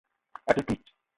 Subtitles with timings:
[0.47, 0.83] A te touii.